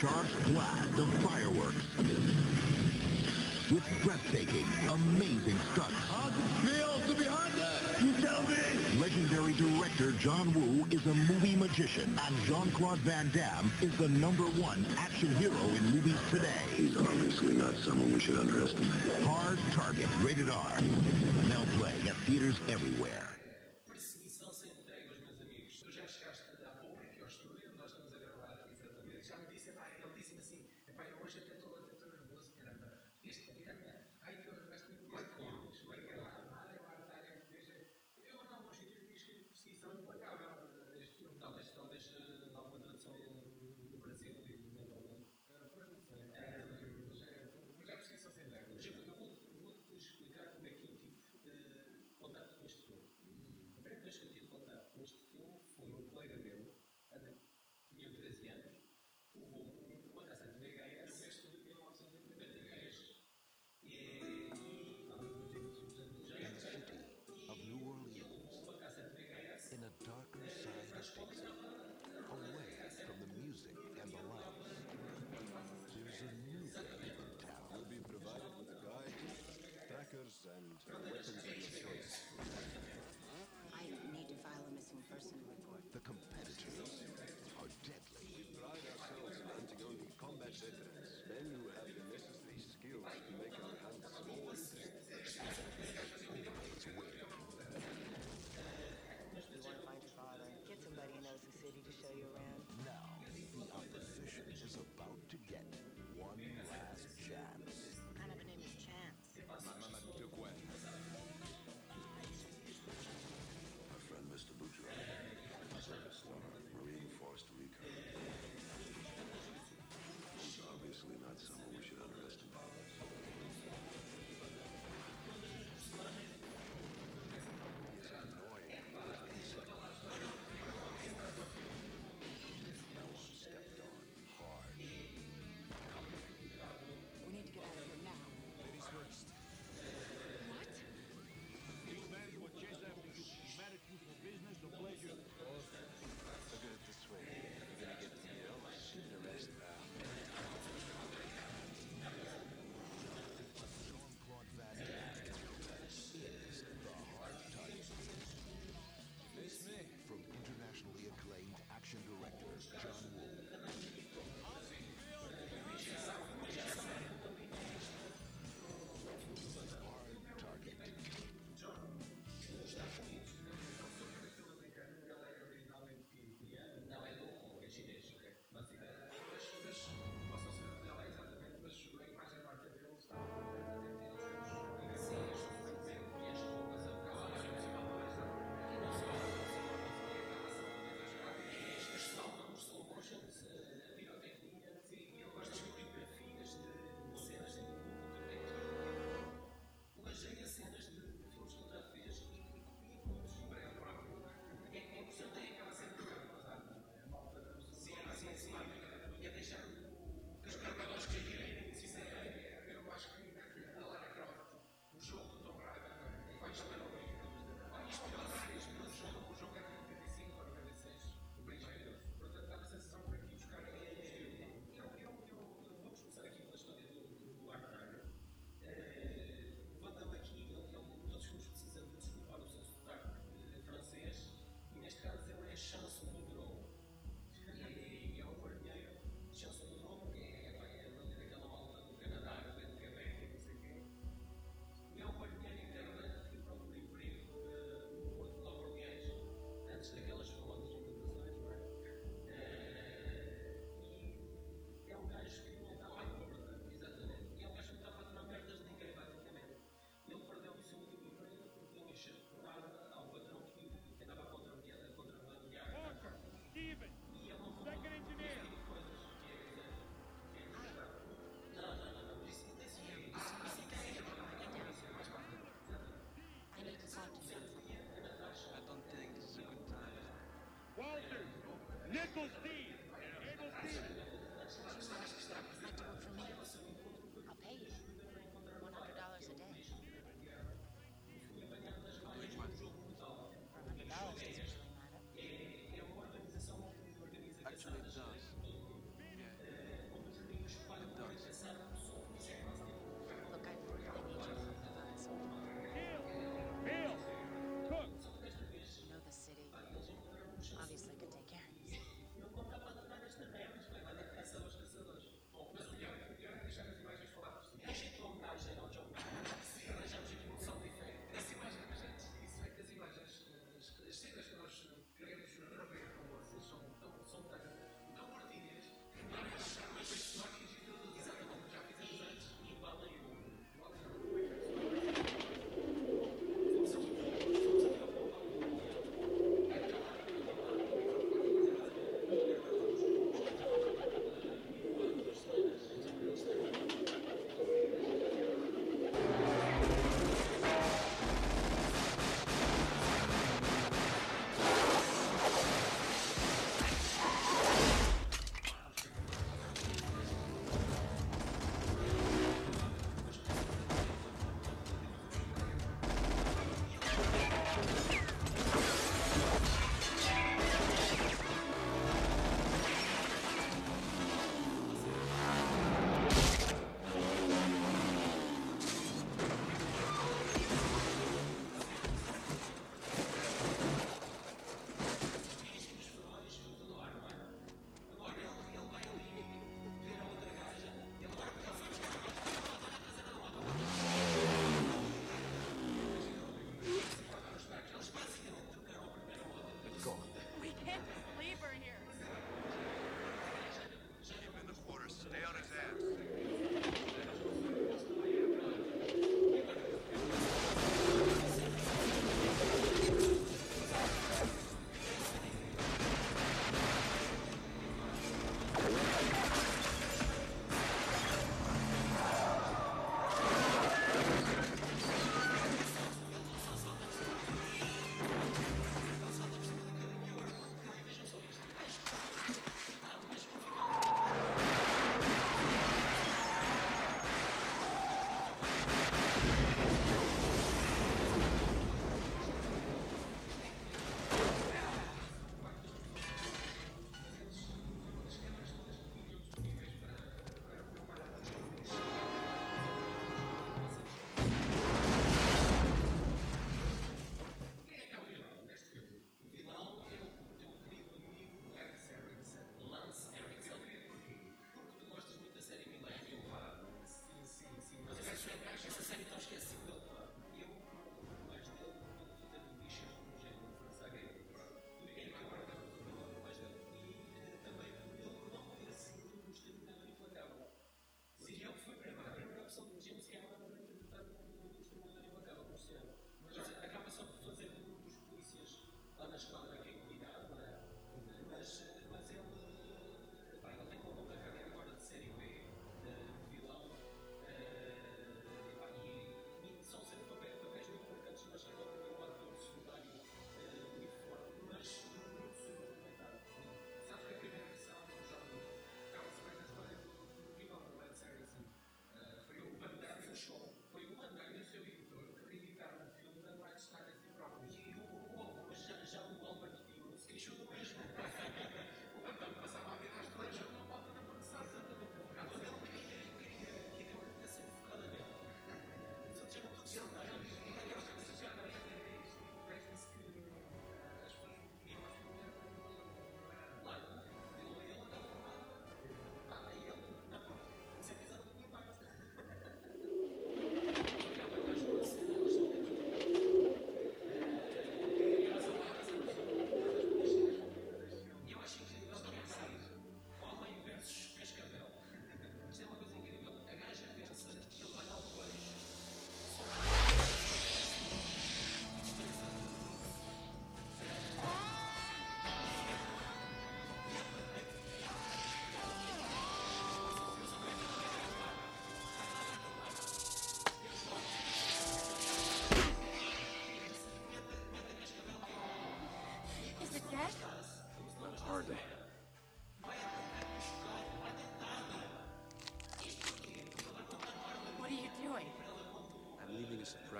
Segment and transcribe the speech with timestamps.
[0.00, 1.86] charged blast of fireworks.
[3.70, 5.94] With breathtaking, amazing stunts.
[6.10, 8.04] How's it feel to be hunted?
[8.04, 9.00] You tell me!
[9.00, 14.44] Legendary director John Woo is a movie magician, and Jean-Claude Van Damme is the number
[14.44, 16.62] one action hero in movies today.
[16.76, 18.90] He's obviously not someone we should underestimate.
[19.24, 20.78] Hard Target, rated R.
[21.48, 23.35] Now playing at theaters everywhere.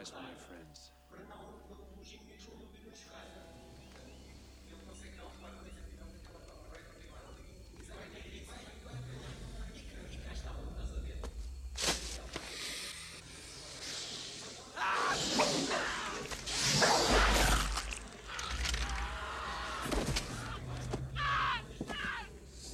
[0.07, 0.91] For my friends,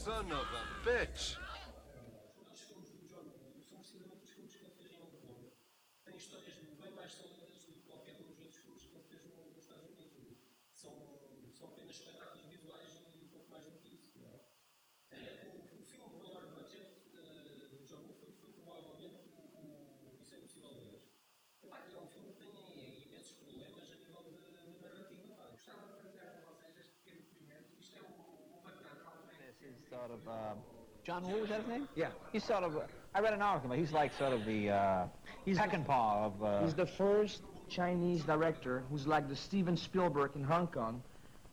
[0.04, 1.41] son of a bitch!
[29.92, 30.54] Sort of uh,
[31.04, 31.88] John Woo, is that his name?
[31.94, 32.08] Yeah.
[32.32, 32.76] He's sort of.
[33.14, 35.04] I read an article, but he's like sort of the uh,
[35.44, 36.42] He's paw of.
[36.42, 41.02] Uh, He's the first Chinese director who's like the Steven Spielberg in Hong Kong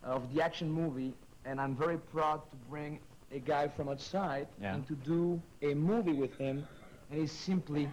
[0.03, 1.13] of the action movie,
[1.45, 2.99] and I'm very proud to bring
[3.33, 4.75] a guy from outside Yeah.
[4.75, 6.65] and to do a movie with him,
[7.11, 7.89] and he's simply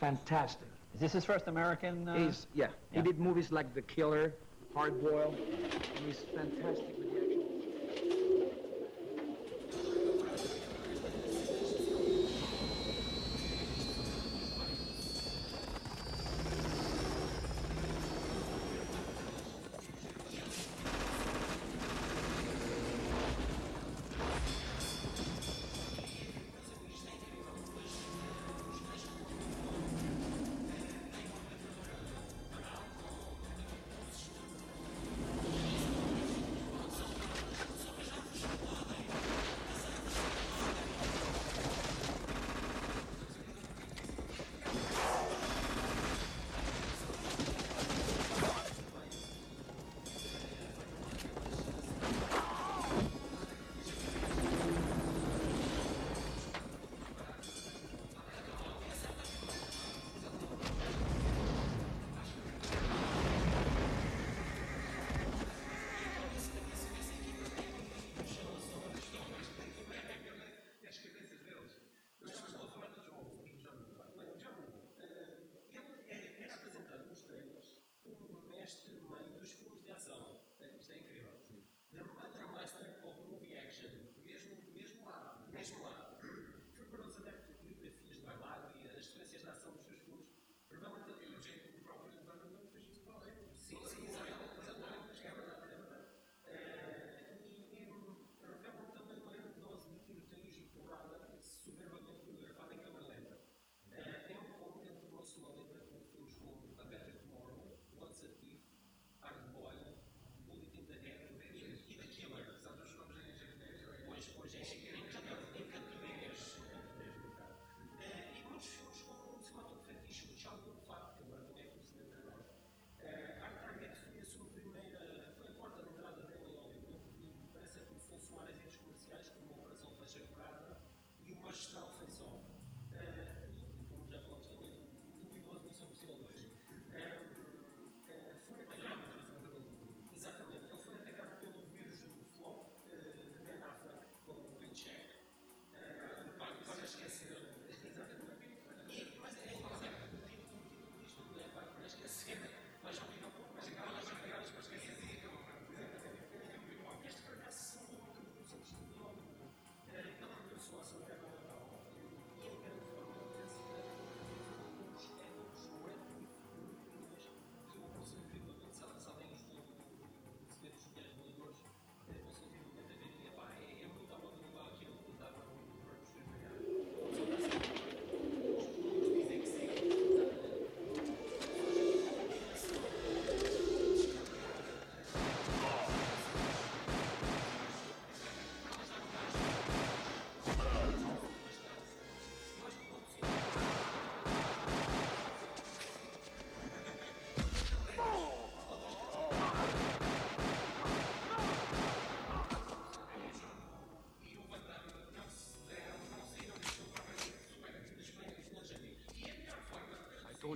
[0.00, 0.66] fantastic.
[0.94, 2.08] is this his first American?
[2.08, 2.66] Uh, He's yeah.
[2.92, 2.98] yeah.
[2.98, 4.32] He did movies like The Killer,
[4.74, 6.96] Hard Boiled, and he's fantastic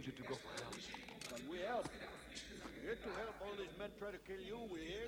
[0.02, 0.38] told you to go.
[1.30, 1.86] But we help.
[1.86, 4.58] We're here to help all these men try to kill you.
[4.66, 5.01] We're here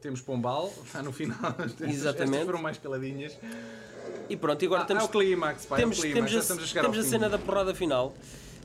[0.00, 1.36] Temos Pombal, está no final.
[1.80, 2.34] Exatamente.
[2.36, 3.36] Estas foram mais caladinhas.
[4.30, 5.02] E pronto, e agora Ah, temos.
[5.02, 7.02] é o clímax, pá, é o temos, clímax, temos, a, estamos a chegar temos a
[7.02, 8.14] cena da porrada final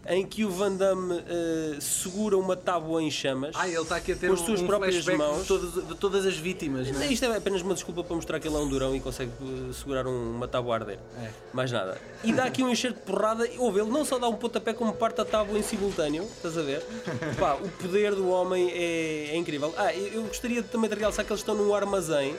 [0.07, 4.11] em que o Van Damme eh, segura uma tábua em chamas Ah, ele está aqui
[4.11, 5.41] a ter com as suas um próprias mãos.
[5.41, 7.07] de todas, de todas as vítimas, não é?
[7.07, 9.73] Isto é apenas uma desculpa para mostrar que ele é um durão e consegue eh,
[9.73, 10.99] segurar um- uma tábua a arder.
[11.21, 11.29] É.
[11.53, 11.97] Mais nada.
[12.23, 13.47] E dá aqui um enxerto de porrada.
[13.57, 16.23] Ouve, ele não só dá um pontapé como parte a tábua em simultâneo.
[16.23, 16.83] Estás a ver?
[17.39, 19.73] Pá, o poder do homem é, é incrível.
[19.77, 22.35] Ah, eu eu gostaria também de realçar que eles estão num armazém.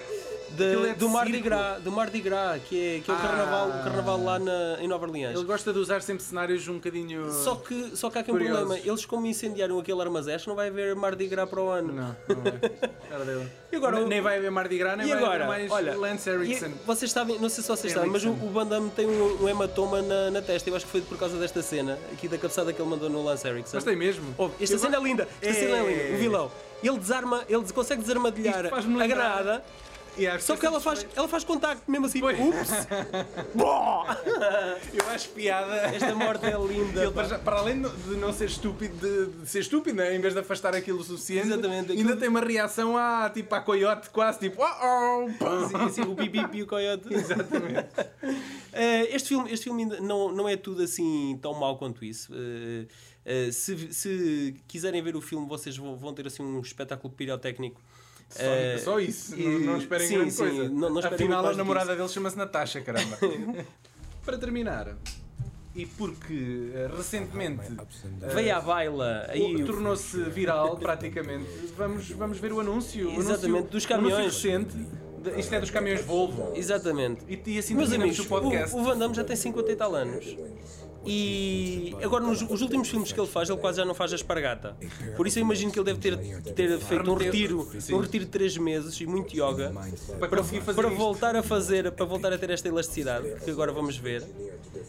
[0.51, 1.41] De- é do Mardi.
[1.41, 3.21] Gras, do Mardi Gras, que é, que é o, Ah.
[3.21, 5.35] carnaval, o carnaval lá na- em Nova Orleans.
[5.35, 7.33] Ele gosta de usar sempre cenários um bocadinho.
[7.33, 8.59] Só que, só que há aqui um Curiosos.
[8.61, 8.87] problema.
[8.89, 11.93] Eles, como incendiaram aquele armazém, não vai haver Mardi Gras para o ano.
[11.93, 12.17] Não, não
[13.23, 13.25] é.
[13.25, 13.49] Dele.
[13.73, 16.29] E agora, nem vai haver Mardi Gras, nem e vai agora, haver mais olha, Lance
[16.29, 16.71] Erickson.
[16.87, 19.49] vocês sabem, não sei se vocês sabem, mas o, o Van Damme tem um, um
[19.49, 20.69] hematoma na, na testa.
[20.71, 23.23] Eu acho que foi por causa desta cena, aqui da cabeçada que ele mandou no
[23.25, 23.77] Lance Erickson.
[23.77, 24.35] Mas tem mesmo.
[24.39, 26.15] Ouve, esta Eu cena é go- linda, esta cena é linda.
[26.15, 29.65] O vilão, ele desarma, ele consegue desarmadilhar a granada.
[30.25, 32.21] Acho Só que ela faz, ela faz contacto mesmo assim.
[32.23, 32.87] Ups!
[33.55, 34.07] Bó!
[34.95, 35.75] Eu acho piada.
[35.95, 37.03] Esta morte é linda.
[37.03, 40.15] Ele, para, para além de não ser estúpido, de, de ser estúpido, né?
[40.15, 43.55] em vez de afastar aquilo o suficiente, Exatamente, ainda aquilo- tem uma reação a tipo
[43.55, 47.13] a coiote, quase tipo oh, oh, Sim, sim, o Bibi e o Coyote.
[47.13, 47.89] Exatamente.
[49.11, 52.33] este filme, este filme ainda não, não é tudo assim tão mau quanto isso.
[52.35, 52.87] Eh,
[53.25, 57.81] eh, se, se quiserem ver o filme, vocês vão, vão ter assim um espetáculo pirotécnico.
[58.29, 60.69] Só, Eh, só isso, e- não, não esperem sim, grande sim, coisa.
[60.69, 63.17] Não, não esperem Afinal, a namorada dele chama-se Natasha, caramba.
[64.25, 64.97] Para terminar,
[65.75, 67.63] e porque eh, recentemente
[68.23, 73.11] eh, Veio à baila o- tornou-se viral praticamente, vamos, vamos ver o anúncio.
[73.13, 74.25] Exatamente, anúncio- dos caminhões.
[74.35, 76.53] recente, de- isto é dos caminhões Volvo.
[76.57, 77.25] Exatamente.
[77.29, 78.75] E, e assim Meus amigos, o podcast.
[78.75, 80.37] o, o Van Damme já tem 50 e tal anos.
[81.07, 84.17] E agora, nos os últimos filmes que ele faz, ele quase já não faz a
[84.17, 84.77] espargata.
[85.17, 86.17] Por isso, eu imagino que ele deve ter,
[86.53, 89.73] ter feito um retiro, um retiro de 3 meses e muito yoga
[90.19, 93.51] Para para, conseguir fazer para voltar a fazer, para voltar a ter esta elasticidade que
[93.51, 94.23] agora vamos ver.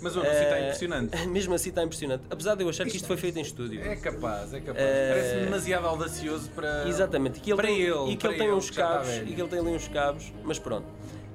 [0.02, 1.26] Mas o anúncio está Eh, impressionante.
[1.28, 2.24] Mesmo assim, está impressionante.
[2.30, 3.82] Apesar de eu achar que isto foi feito em estúdio.
[3.82, 4.78] É capaz, é capaz.
[4.86, 6.88] Eh, Parece demasiado audacioso para.
[6.88, 9.10] Exatamente, e que ele para tem, ele, e que ele tem ele, uns está cabos,
[9.10, 10.86] e que ele tem ali uns cabos, mas pronto.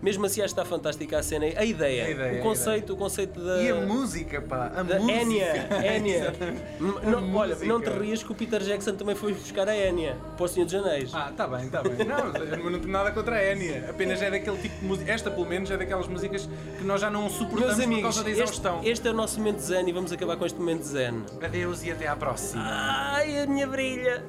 [0.03, 2.97] Mesmo assim, acho que está fantástica a cena, a ideia, A ideia, o conceito, o
[2.97, 3.63] conceito da.
[3.63, 5.21] E a música, pá, a da música.
[5.21, 6.35] Enya, Enya.
[6.81, 7.73] Não, olha, música.
[7.73, 10.65] não te rias que o Peter Jackson também foi buscar a Enya para o Senhor
[10.67, 11.11] dos Anéis.
[11.15, 12.05] Ah, tá bem, tá bem.
[12.05, 13.87] Não, não tenho nada contra a Enya.
[13.91, 15.13] Apenas é daquele tipo de música.
[15.13, 18.25] Esta, pelo menos, é daquelas músicas que nós já não suportamos Meus por amigos, causa
[18.25, 18.81] da este, exaustão.
[18.83, 21.23] este é o nosso momento zen e vamos acabar com este momento zen.
[21.41, 22.63] Adeus e até à próxima.
[22.67, 24.25] Ai, a minha brilha!